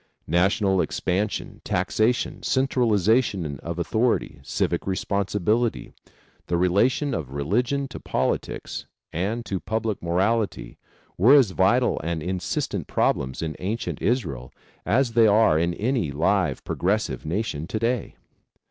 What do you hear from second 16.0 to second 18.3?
live, progressive nation to day.